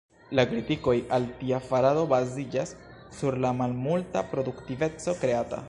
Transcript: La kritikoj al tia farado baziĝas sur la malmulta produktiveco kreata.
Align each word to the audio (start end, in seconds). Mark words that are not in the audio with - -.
La 0.37 0.43
kritikoj 0.51 0.95
al 1.17 1.27
tia 1.41 1.59
farado 1.65 2.07
baziĝas 2.13 2.73
sur 3.19 3.39
la 3.45 3.55
malmulta 3.61 4.25
produktiveco 4.35 5.19
kreata. 5.25 5.59